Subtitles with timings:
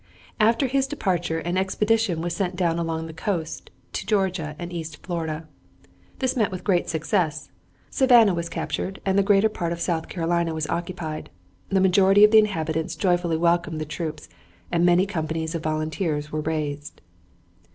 [0.39, 5.05] After his departure an expedition was sent down along the coast to Georgia and East
[5.05, 5.47] Florida.
[6.17, 7.51] This met with great success.
[7.91, 11.29] Savannah was captured and the greater part of South Carolina was occupied.
[11.69, 14.27] The majority of the inhabitants joyfully welcomed the troops
[14.71, 16.99] and many companies of volunteers were raised.